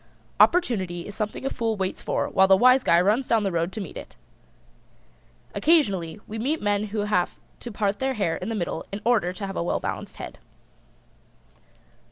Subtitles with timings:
[0.39, 3.71] Opportunity is something a Fool waits for while the Wise Guy runs down the road
[3.73, 4.15] to meet it.
[5.53, 9.31] Occasionally we meet men who have to part their hair in the middle in order
[9.31, 10.39] to have a well balanced head.